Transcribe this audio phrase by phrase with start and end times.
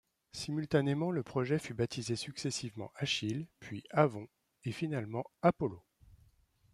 [0.31, 4.27] Simultanément le projet fut baptisé successivement Achilles, puis Avon,
[4.63, 5.83] et finalement Apollo.